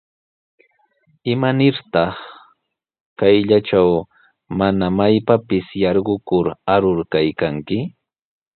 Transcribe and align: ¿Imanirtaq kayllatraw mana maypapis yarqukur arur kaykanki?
¿Imanirtaq 1.33 2.15
kayllatraw 3.19 3.91
mana 4.57 4.85
maypapis 4.97 5.67
yarqukur 5.81 6.47
arur 6.75 6.99
kaykanki? 7.11 7.79